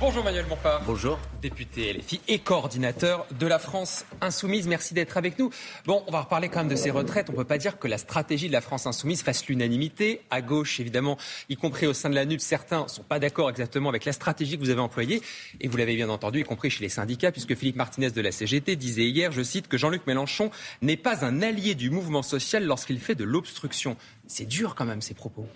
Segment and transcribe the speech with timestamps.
[0.00, 0.82] Bonjour Manuel Bompard.
[0.84, 1.18] Bonjour.
[1.40, 4.66] Député LFI et coordinateur de la France Insoumise.
[4.66, 5.50] Merci d'être avec nous.
[5.86, 7.30] Bon, on va reparler quand même de ces retraites.
[7.30, 10.22] On ne peut pas dire que la stratégie de la France Insoumise fasse l'unanimité.
[10.30, 11.16] À gauche, évidemment,
[11.48, 14.12] y compris au sein de la NUP, certains ne sont pas d'accord exactement avec la
[14.12, 15.22] stratégie que vous avez employée.
[15.60, 18.32] Et vous l'avez bien entendu, y compris chez les syndicats, puisque Philippe Martinez de la
[18.32, 20.50] CGT disait hier, je cite, que Jean-Luc Mélenchon
[20.82, 23.96] n'est pas un allié du mouvement social lorsqu'il fait de l'obstruction.
[24.26, 25.46] C'est dur quand même ces propos.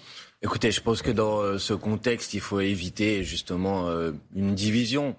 [0.40, 5.16] Écoutez, je pense que dans euh, ce contexte, il faut éviter justement euh, une division.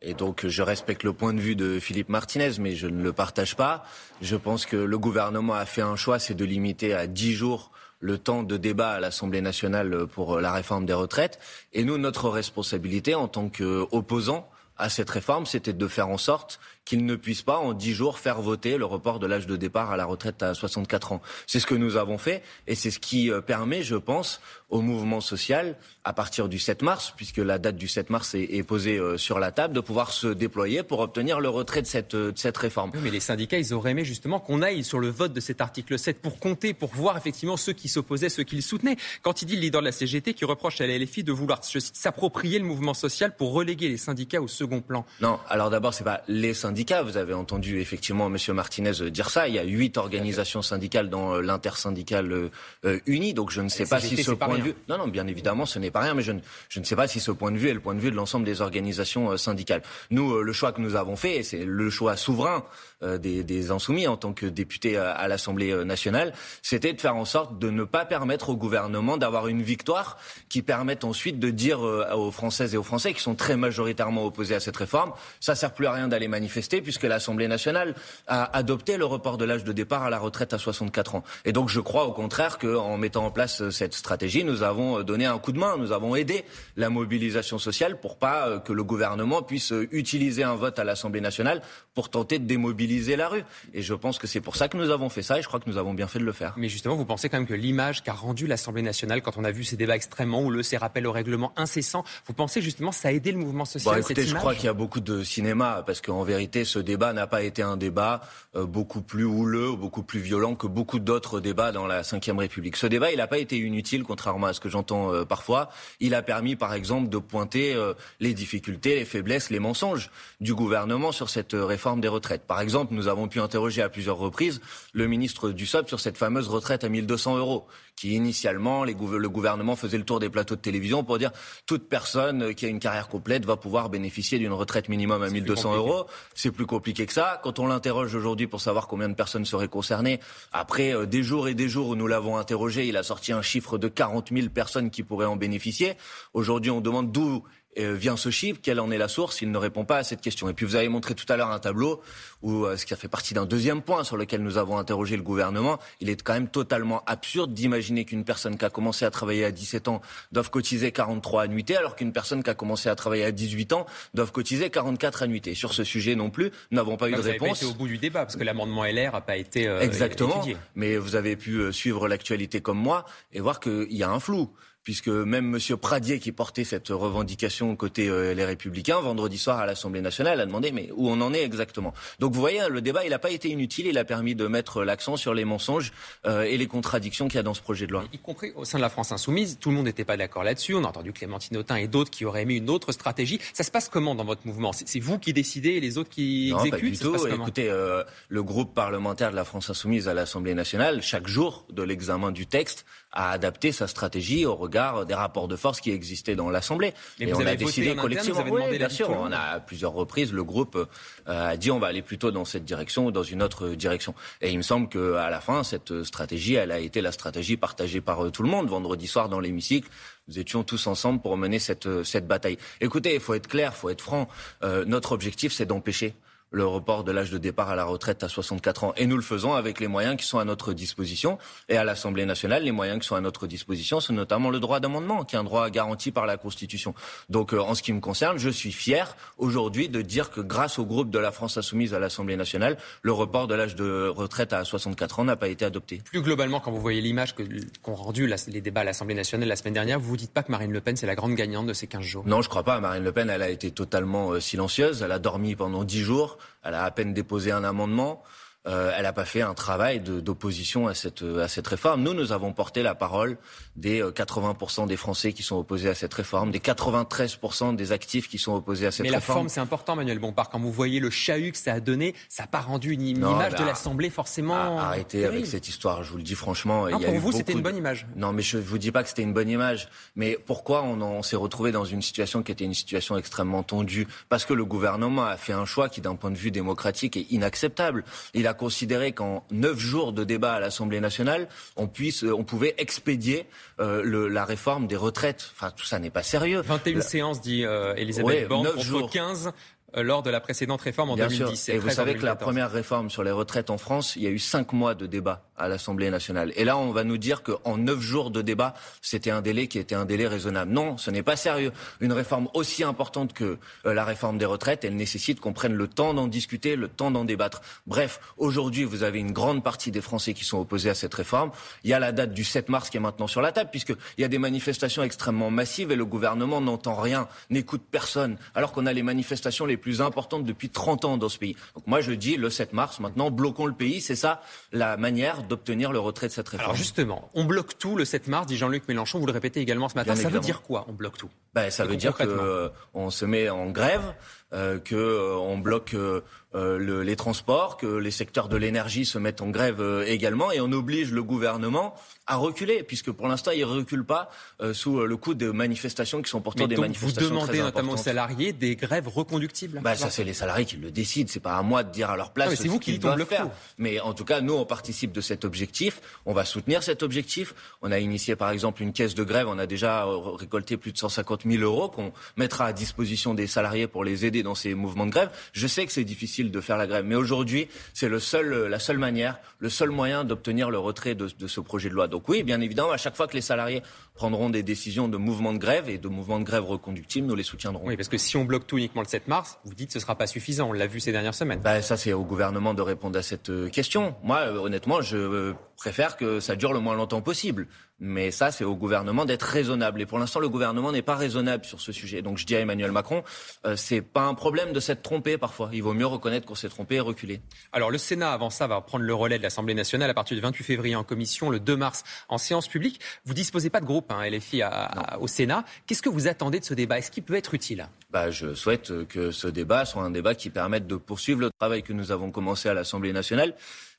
[0.00, 3.12] Et donc, je respecte le point de vue de Philippe Martinez, mais je ne le
[3.12, 3.84] partage pas.
[4.22, 7.72] Je pense que le gouvernement a fait un choix, c'est de limiter à 10 jours
[8.00, 11.38] le temps de débat à l'Assemblée nationale pour la réforme des retraites.
[11.74, 16.58] Et nous, notre responsabilité en tant qu'opposants à cette réforme, c'était de faire en sorte
[16.84, 19.90] qu'il ne puisse pas, en dix jours, faire voter le report de l'âge de départ
[19.90, 21.22] à la retraite à 64 ans.
[21.46, 24.80] C'est ce que nous avons fait et c'est ce qui euh, permet, je pense, au
[24.80, 28.98] mouvement social, à partir du 7 mars, puisque la date du 7 mars est, posée
[28.98, 32.32] euh, sur la table, de pouvoir se déployer pour obtenir le retrait de cette, euh,
[32.32, 32.90] de cette réforme.
[33.02, 35.98] mais les syndicats, ils auraient aimé justement qu'on aille sur le vote de cet article
[35.98, 38.96] 7 pour compter, pour voir effectivement ceux qui s'opposaient, ceux qui le soutenaient.
[39.22, 41.60] Quand il dit le leader de la CGT qui reproche à la LFI de vouloir
[41.62, 45.06] s'approprier le mouvement social pour reléguer les syndicats au second plan.
[45.20, 46.73] Non, alors d'abord, c'est pas les syndicats
[47.04, 48.36] vous avez entendu effectivement M.
[48.54, 49.48] Martinez dire ça.
[49.48, 52.50] Il y a huit organisations syndicales dans euh, l'intersyndicale
[52.84, 53.34] euh, unie.
[53.34, 54.74] Donc je ne sais pas si ce point de vue.
[54.88, 57.08] Non, non, bien évidemment, ce n'est pas rien, mais je ne, je ne sais pas
[57.08, 59.36] si ce point de vue est le point de vue de l'ensemble des organisations euh,
[59.36, 59.82] syndicales.
[60.10, 62.64] Nous, le choix que nous avons fait, et c'est le choix souverain
[63.02, 67.58] des, des, insoumis en tant que députés à, l'Assemblée nationale, c'était de faire en sorte
[67.58, 70.16] de ne pas permettre au gouvernement d'avoir une victoire
[70.48, 74.54] qui permette ensuite de dire aux Françaises et aux Français qui sont très majoritairement opposés
[74.54, 77.94] à cette réforme, ça sert plus à rien d'aller manifester puisque l'Assemblée nationale
[78.26, 81.24] a adopté le report de l'âge de départ à la retraite à 64 ans.
[81.44, 84.98] Et donc je crois au contraire qu'en mettant en place euh, cette stratégie, nous avons
[84.98, 86.44] euh, donné un coup de main, nous avons aidé
[86.76, 91.20] la mobilisation sociale pour pas euh, que le gouvernement puisse utiliser un vote à l'Assemblée
[91.20, 91.62] nationale
[91.94, 93.44] pour tenter de démobiliser la rue.
[93.72, 95.60] Et je pense que c'est pour ça que nous avons fait ça et je crois
[95.60, 96.54] que nous avons bien fait de le faire.
[96.56, 99.50] Mais justement, vous pensez quand même que l'image qu'a rendue l'Assemblée nationale quand on a
[99.50, 103.08] vu ces débats extrêmement houleux, ces rappels au règlement incessants, vous pensez justement que ça
[103.08, 105.82] a aidé le mouvement social bon, écoutez, Je crois qu'il y a beaucoup de cinéma
[105.86, 108.20] parce qu'en vérité, ce débat n'a pas été un débat
[108.54, 112.76] euh, beaucoup plus houleux, beaucoup plus violent que beaucoup d'autres débats dans la Ve République.
[112.76, 115.70] Ce débat, il n'a pas été inutile, contrairement à ce que j'entends euh, parfois.
[115.98, 120.10] Il a permis, par exemple, de pointer euh, les difficultés, les faiblesses, les mensonges
[120.40, 122.46] du gouvernement sur cette réforme des retraites.
[122.46, 124.60] Par exemple, nous avons pu interroger à plusieurs reprises
[124.92, 127.66] le ministre du SOP sur cette fameuse retraite à 1200 euros
[127.96, 131.30] qui initialement, le gouvernement faisait le tour des plateaux de télévision pour dire
[131.66, 135.76] toute personne qui a une carrière complète va pouvoir bénéficier d'une retraite minimum à 1200
[135.76, 136.06] euros.
[136.44, 137.40] C'est plus compliqué que ça.
[137.42, 140.20] Quand on l'interroge aujourd'hui pour savoir combien de personnes seraient concernées,
[140.52, 143.40] après euh, des jours et des jours où nous l'avons interrogé, il a sorti un
[143.40, 145.94] chiffre de 40 000 personnes qui pourraient en bénéficier.
[146.34, 147.44] Aujourd'hui, on demande d'où
[147.76, 149.42] vient ce chiffre, quelle en est la source?
[149.42, 150.48] Il ne répond pas à cette question.
[150.48, 152.00] Et puis vous avez montré tout à l'heure un tableau
[152.42, 155.16] où, euh, ce qui a fait partie d'un deuxième point sur lequel nous avons interrogé
[155.16, 159.10] le gouvernement, il est quand même totalement absurde d'imaginer qu'une personne qui a commencé à
[159.10, 162.94] travailler à 17 ans doive cotiser 43 annuités, alors qu'une personne qui a commencé à
[162.94, 165.54] travailler à 18 ans doive cotiser 44 annuités.
[165.54, 167.62] Sur ce sujet non plus, nous n'avons pas eu de vous réponse.
[167.62, 170.96] Vous au bout du débat, parce que l'amendement LR n'a pas été euh, Exactement, mais
[170.98, 174.50] vous avez pu suivre l'actualité comme moi et voir qu'il y a un flou
[174.84, 175.76] puisque même M.
[175.76, 180.46] Pradier, qui portait cette revendication côté euh, les Républicains, vendredi soir à l'Assemblée nationale, a
[180.46, 181.92] demandé mais où on en est exactement?
[182.20, 184.84] Donc vous voyez, le débat, il n'a pas été inutile, il a permis de mettre
[184.84, 185.92] l'accent sur les mensonges
[186.26, 188.04] euh, et les contradictions qu'il y a dans ce projet de loi.
[188.12, 190.74] Y compris au sein de la France insoumise, tout le monde n'était pas d'accord là-dessus.
[190.74, 193.40] On a entendu Clémentine Autain et d'autres qui auraient aimé une autre stratégie.
[193.52, 194.72] Ça se passe comment dans votre mouvement?
[194.72, 197.00] C'est vous qui décidez et les autres qui non, exécutent?
[197.00, 197.26] pas du tout.
[197.26, 201.82] Écoutez, euh, le groupe parlementaire de la France insoumise à l'Assemblée nationale, chaque jour de
[201.82, 202.84] l'examen du texte,
[203.14, 206.92] a adapté sa stratégie au regard des rapports de force qui existait dans l'Assemblée.
[207.20, 208.44] Et, on a décidé collectivement.
[208.50, 211.86] oui, bien sûr, on a à plusieurs reprises, le groupe euh, a dit on va
[211.86, 214.14] aller plutôt dans cette direction ou dans une autre direction.
[214.40, 218.00] Et il me semble qu'à la fin, cette stratégie, elle a été la stratégie partagée
[218.00, 218.68] par euh, tout le monde.
[218.68, 219.88] Vendredi soir, dans l'hémicycle,
[220.28, 222.58] nous étions tous ensemble pour mener cette, cette bataille.
[222.80, 224.28] Écoutez, il faut être clair, il faut être franc.
[224.62, 226.14] Euh, notre objectif, c'est d'empêcher
[226.54, 228.94] le report de l'âge de départ à la retraite à 64 ans.
[228.96, 231.36] Et nous le faisons avec les moyens qui sont à notre disposition.
[231.68, 234.80] Et à l'Assemblée nationale, les moyens qui sont à notre disposition, c'est notamment le droit
[234.80, 236.94] d'amendement, qui est un droit garanti par la Constitution.
[237.28, 240.78] Donc, euh, en ce qui me concerne, je suis fier aujourd'hui de dire que grâce
[240.78, 244.52] au groupe de la France insoumise à l'Assemblée nationale, le report de l'âge de retraite
[244.52, 246.02] à 64 ans n'a pas été adopté.
[246.04, 247.34] Plus globalement, quand vous voyez l'image
[247.82, 250.52] qu'ont rendu les débats à l'Assemblée nationale la semaine dernière, vous vous dites pas que
[250.52, 252.78] Marine Le Pen, c'est la grande gagnante de ces 15 jours Non, je crois pas.
[252.80, 255.02] Marine Le Pen, elle a été totalement euh, silencieuse.
[255.02, 256.38] Elle a dormi pendant 10 jours.
[256.62, 258.22] Elle a à peine déposé un amendement.
[258.66, 262.02] Euh, elle n'a pas fait un travail d'opposition à cette, à cette réforme.
[262.02, 263.36] Nous, nous avons porté la parole
[263.76, 268.38] des 80% des Français qui sont opposés à cette réforme, des 93% des actifs qui
[268.38, 269.10] sont opposés à cette réforme.
[269.10, 270.48] Mais la forme, c'est important, Manuel Bompard.
[270.48, 273.54] Quand vous voyez le chahut que ça a donné, ça n'a pas rendu une, image
[273.54, 274.78] de l'Assemblée forcément.
[274.78, 276.88] Arrêtez avec cette histoire, je vous le dis franchement.
[276.88, 278.06] Non, pour vous, c'était une bonne image.
[278.16, 279.88] Non, mais je ne vous dis pas que c'était une bonne image.
[280.16, 284.06] Mais pourquoi on, on s'est retrouvé dans une situation qui était une situation extrêmement tendue?
[284.28, 287.26] Parce que le gouvernement a fait un choix qui, d'un point de vue démocratique, est
[287.30, 288.04] inacceptable.
[288.32, 292.74] Il a considéré qu'en neuf jours de débat à l'Assemblée nationale, on, puisse, on pouvait
[292.78, 293.46] expédier
[293.80, 295.50] euh, le, la réforme des retraites.
[295.54, 296.60] Enfin, tout ça n'est pas sérieux.
[296.60, 299.10] 21 séances, dit euh, Elisabeth Borne, contre jours.
[299.10, 299.50] 15 euh,
[299.96, 301.74] lors de la précédente réforme en Bien 2017.
[301.74, 304.30] Et vous savez que la première réforme sur les retraites en France, il y a
[304.30, 306.52] eu cinq mois de débat à l'Assemblée nationale.
[306.56, 309.78] Et là, on va nous dire qu'en neuf jours de débat, c'était un délai qui
[309.78, 310.72] était un délai raisonnable.
[310.72, 311.72] Non, ce n'est pas sérieux.
[312.00, 315.86] Une réforme aussi importante que euh, la réforme des retraites, elle nécessite qu'on prenne le
[315.86, 317.62] temps d'en discuter, le temps d'en débattre.
[317.86, 321.50] Bref, aujourd'hui, vous avez une grande partie des Français qui sont opposés à cette réforme.
[321.84, 323.96] Il y a la date du 7 mars qui est maintenant sur la table, puisqu'il
[324.18, 328.86] y a des manifestations extrêmement massives et le gouvernement n'entend rien, n'écoute personne, alors qu'on
[328.86, 331.56] a les manifestations les plus importante depuis 30 ans dans ce pays.
[331.74, 334.40] Donc moi je dis le 7 mars, maintenant bloquons le pays, c'est ça
[334.72, 336.70] la manière d'obtenir le retrait de cette réforme.
[336.70, 339.90] Alors justement, on bloque tout le 7 mars, dit Jean-Luc Mélenchon, vous le répétez également
[339.90, 340.16] ce matin.
[340.16, 341.28] ça veut dire quoi, on bloque tout?
[341.52, 344.14] Ben, Ça veut dire qu'on euh, se met en grève,
[344.54, 346.20] euh, qu'on euh, bloque euh,
[346.52, 350.70] le, les transports, que les secteurs de l'énergie se mettent en grève également, et on
[350.70, 351.94] oblige le gouvernement
[352.26, 354.30] à reculer, puisque pour l'instant, il ne recule pas
[354.62, 357.92] euh, sous euh, le coup de manifestations qui sont pourtant des manifestations Vous demandez notamment
[357.92, 359.80] aux salariés des grèves reconductibles?
[359.82, 361.28] Bah, Ça, c'est les salariés qui le décident.
[361.30, 363.48] C'est pas à moi de dire à leur place c'est vous qui doivent le faire.
[363.76, 366.00] Mais en tout cas, nous, on participe de cet objectif.
[366.24, 367.54] On va soutenir cet objectif.
[367.82, 369.46] On a initié, par exemple, une caisse de grève.
[369.48, 373.46] On a déjà euh, récolté plus de 150 000 euros qu'on mettra à disposition des
[373.46, 375.30] salariés pour les aider dans ces mouvements de grève.
[375.52, 378.78] Je sais que c'est difficile de faire la grève, mais aujourd'hui, c'est le seul, la
[378.78, 382.06] seule manière, le seul moyen d'obtenir le retrait de, de ce projet de loi.
[382.06, 383.82] Donc oui, bien évidemment, à chaque fois que les salariés
[384.14, 387.42] prendront des décisions de mouvement de grève et de mouvements de grève reconductibles, nous les
[387.42, 387.82] soutiendrons.
[387.84, 389.98] Oui, parce que si on bloque tout uniquement le 7 mars, vous dites que ce
[389.98, 390.68] ne sera pas suffisant.
[390.68, 391.60] On l'a vu ces dernières semaines.
[391.60, 394.14] Ben, ça, c'est au gouvernement de répondre à cette euh, question.
[394.22, 395.52] Moi, euh, honnêtement, je euh,
[395.84, 397.66] préfère que ça dure le moins longtemps possible.
[398.00, 400.00] Mais ça, c'est au gouvernement d'être raisonnable.
[400.00, 402.22] Et pour l'instant, le gouvernement n'est pas raisonnable sur ce sujet.
[402.22, 403.22] Donc je dis à Emmanuel Macron,
[403.66, 405.68] euh, c'est pas un problème de s'être trompé parfois.
[405.74, 407.42] Il vaut mieux reconnaître qu'on s'est trompé et reculer.
[407.70, 410.40] Alors le Sénat, avant ça, va prendre le relais de l'Assemblée nationale à partir du
[410.40, 412.98] 28 février en commission, le 2 mars en séance publique.
[413.26, 415.66] Vous disposez pas de groupe, hein, LFI, à, au Sénat.
[415.86, 416.96] Qu'est-ce que vous attendez de ce débat?
[416.96, 417.86] Est-ce qu'il peut être utile?
[418.10, 421.82] Bah, Je souhaite que ce débat soit un débat qui permette de poursuivre le travail
[421.82, 423.54] que nous avons commencé à l'Assemblée nationale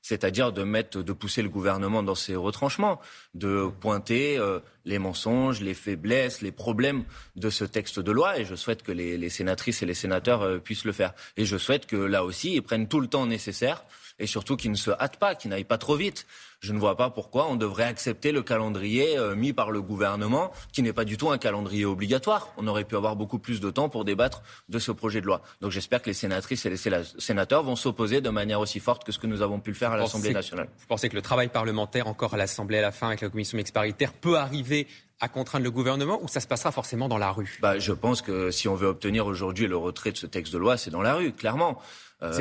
[0.08, 3.02] c'est-à-dire de mettre, de pousser le gouvernement dans ses retranchements,
[3.34, 7.06] de pointer euh, les mensonges, les faiblesses, les problèmes
[7.36, 8.38] de ce texte de loi.
[8.38, 11.16] Et je souhaite que les, sénatrices et les sénateurs euh, puissent le faire.
[11.38, 13.84] Et je souhaite que là aussi, ils prennent tout le temps nécessaire
[14.20, 16.26] et surtout qu'ils ne se hâtent pas, qu'ils n'aillent pas trop vite
[16.66, 20.52] je ne vois pas pourquoi on devrait accepter le calendrier euh, mis par le gouvernement,
[20.74, 22.50] qui n'est pas du tout un calendrier obligatoire.
[22.58, 25.42] On aurait pu avoir beaucoup plus de temps pour débattre de ce projet de loi.
[25.62, 29.12] Donc j'espère que les sénatrices et les sénateurs vont s'opposer de manière aussi forte que
[29.12, 30.68] ce que nous avons pu le faire à l'Assemblée nationale.
[30.80, 33.58] Vous pensez que le travail parlementaire, encore à l'Assemblée à la fin avec la commission
[33.58, 34.88] mixte paritaire, peut arriver
[35.22, 37.58] à contraindre le gouvernement ou ça se passera forcément dans la rue?
[37.62, 40.58] Bah, Je pense que si on veut obtenir aujourd'hui le retrait de ce texte de
[40.58, 41.80] loi, c'est dans la rue, clairement.
[42.26, 42.32] Euh.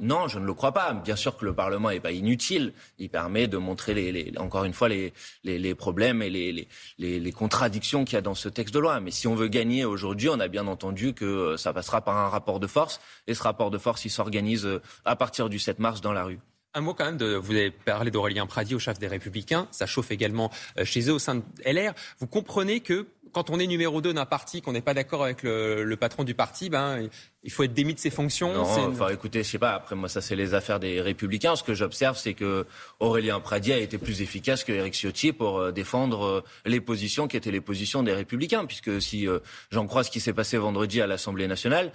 [0.00, 0.92] Non, je ne le crois pas.
[0.92, 2.72] Bien sûr que le Parlement n'est pas inutile.
[2.98, 5.12] Il permet de montrer, encore une fois, les,
[5.44, 9.00] les problèmes et les, contradictions qu'il y a dans ce texte de loi.
[9.00, 12.16] Mais si on veut gagner aujourd'hui, on a bien entendu que euh, ça passera par
[12.16, 13.00] un rapport de force.
[13.26, 16.24] Et ce rapport de force, il s'organise euh, à partir du 7 mars dans la
[16.24, 16.40] rue.
[16.78, 19.84] Un mot quand même, de, vous avez parlé d'Aurélien Pradi au chef des Républicains, ça
[19.86, 20.52] chauffe également
[20.84, 21.92] chez eux au sein de LR.
[22.20, 25.42] Vous comprenez que quand on est numéro 2 d'un parti, qu'on n'est pas d'accord avec
[25.42, 27.08] le, patron du parti, ben,
[27.42, 28.52] il faut être démis de ses fonctions.
[28.52, 29.72] Non, enfin, écoutez, je sais pas.
[29.72, 31.56] Après, moi, ça, c'est les affaires des Républicains.
[31.56, 32.66] Ce que j'observe, c'est que
[33.00, 37.28] Aurélien Pradi a été plus efficace que Éric Ciotti pour euh, défendre euh, les positions
[37.28, 38.64] qui étaient les positions des Républicains.
[38.64, 39.38] Puisque si euh,
[39.70, 41.92] j'en crois ce qui s'est passé vendredi à l'Assemblée nationale,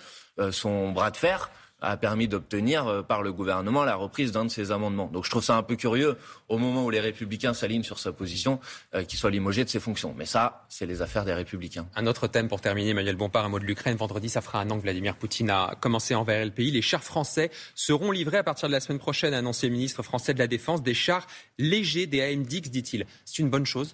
[0.51, 1.51] son bras de fer,
[1.83, 5.07] a permis d'obtenir euh, par le gouvernement la reprise d'un de ces amendements.
[5.07, 6.17] Donc je trouve ça un peu curieux,
[6.49, 8.59] au moment où les républicains s'alignent sur sa position,
[8.95, 10.15] euh, qu'il soit limogé de ses fonctions.
[10.17, 11.87] Mais ça, c'est les affaires des républicains.
[11.95, 13.97] Un autre thème pour terminer, Emmanuel Bompard, un mot de l'Ukraine.
[13.97, 16.71] Vendredi, ça fera un an que Vladimir Poutine a commencé envers le pays.
[16.71, 20.01] Les chars français seront livrés à partir de la semaine prochaine, a annoncé le ministre
[20.03, 20.81] français de la Défense.
[20.81, 23.05] Des chars légers, des AMDX, dit-il.
[23.25, 23.93] C'est une bonne chose?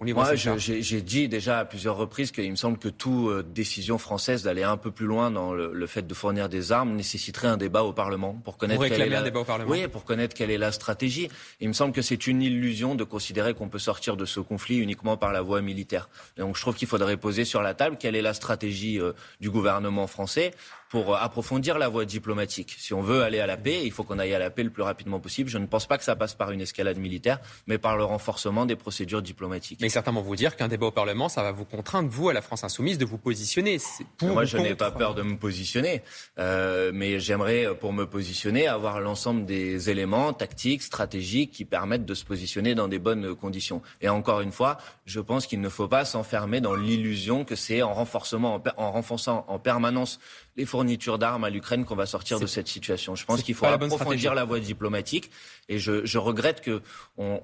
[0.00, 4.42] Moi, j'ai dit déjà à plusieurs reprises qu'il me semble que toute euh, décision française
[4.42, 7.82] d'aller un peu plus loin dans le, fait de fournir des armes nécessiterait un débat
[7.82, 9.20] au Parlement pour connaître quelle est la...
[9.20, 9.70] un débat au Parlement.
[9.70, 11.28] Oui, pour connaître quelle est la stratégie.
[11.60, 14.78] Il me semble que c'est une illusion de considérer qu'on peut sortir de ce conflit
[14.78, 16.08] uniquement par la voie militaire.
[16.36, 19.50] donc je trouve qu'il faudrait poser sur la table quelle est la stratégie euh, du
[19.50, 20.52] gouvernement français
[20.88, 22.74] pour approfondir la voie diplomatique.
[22.78, 24.70] Si on veut aller à la paix, il faut qu'on aille à la paix le
[24.70, 25.50] plus rapidement possible.
[25.50, 28.64] Je ne pense pas que ça passe par une escalade militaire, mais par le renforcement
[28.66, 29.80] des procédures diplomatiques.
[29.82, 32.42] Mais certainement vous dire qu'un débat au Parlement, ça va vous contraindre, vous, à la
[32.42, 33.78] France insoumise, de vous positionner.
[34.16, 36.02] Pour Moi, je n'ai pas peur de me positionner,
[36.38, 42.14] euh, mais j'aimerais, pour me positionner, avoir l'ensemble des éléments tactiques, stratégiques qui permettent de
[42.14, 43.82] se positionner dans des bonnes conditions.
[44.00, 47.82] Et encore une fois, je pense qu'il ne faut pas s'enfermer dans l'illusion que c'est
[47.82, 50.18] en renforcement, en renforçant en permanence
[50.58, 53.14] les fournitures d'armes à l'Ukraine qu'on va sortir de cette situation.
[53.14, 55.30] Je pense qu'il faut approfondir la voie diplomatique
[55.68, 56.80] et je, je regrette qu'on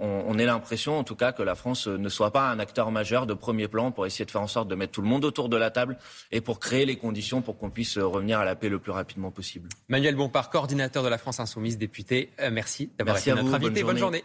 [0.01, 3.27] on, ait l'impression, en tout cas, que la France ne soit pas un acteur majeur
[3.27, 5.49] de premier plan pour essayer de faire en sorte de mettre tout le monde autour
[5.49, 5.97] de la table
[6.33, 9.31] et pour créer les conditions pour qu'on puisse revenir à la paix le plus rapidement
[9.31, 9.69] possible.
[9.89, 13.85] Manuel Bompard, coordinateur de la France Insoumise, député, euh, merci d'avoir été notre invité.
[13.85, 14.25] Bonne journée.